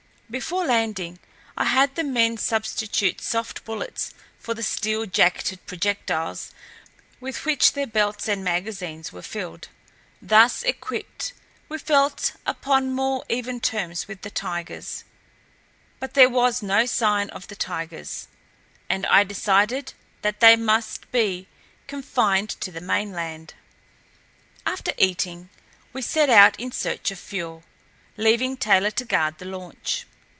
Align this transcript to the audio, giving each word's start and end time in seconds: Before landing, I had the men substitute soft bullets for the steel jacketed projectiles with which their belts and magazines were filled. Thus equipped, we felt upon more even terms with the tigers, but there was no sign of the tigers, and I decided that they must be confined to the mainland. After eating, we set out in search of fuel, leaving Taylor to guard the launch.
Before 0.39 0.65
landing, 0.65 1.19
I 1.57 1.65
had 1.65 1.95
the 1.95 2.05
men 2.05 2.37
substitute 2.37 3.19
soft 3.19 3.65
bullets 3.65 4.13
for 4.39 4.53
the 4.53 4.63
steel 4.63 5.05
jacketed 5.05 5.65
projectiles 5.65 6.53
with 7.19 7.43
which 7.43 7.73
their 7.73 7.85
belts 7.85 8.29
and 8.29 8.41
magazines 8.41 9.11
were 9.11 9.23
filled. 9.23 9.67
Thus 10.21 10.63
equipped, 10.63 11.33
we 11.67 11.77
felt 11.79 12.31
upon 12.45 12.93
more 12.93 13.25
even 13.27 13.59
terms 13.59 14.07
with 14.07 14.21
the 14.21 14.29
tigers, 14.29 15.03
but 15.99 16.13
there 16.13 16.29
was 16.29 16.63
no 16.63 16.85
sign 16.85 17.29
of 17.31 17.47
the 17.49 17.55
tigers, 17.57 18.29
and 18.89 19.05
I 19.07 19.25
decided 19.25 19.91
that 20.21 20.39
they 20.39 20.55
must 20.55 21.11
be 21.11 21.49
confined 21.87 22.51
to 22.61 22.71
the 22.71 22.79
mainland. 22.79 23.53
After 24.65 24.93
eating, 24.97 25.49
we 25.91 26.01
set 26.01 26.29
out 26.29 26.57
in 26.57 26.71
search 26.71 27.11
of 27.11 27.19
fuel, 27.19 27.65
leaving 28.15 28.55
Taylor 28.55 28.91
to 28.91 29.03
guard 29.03 29.37
the 29.37 29.43
launch. 29.43 30.05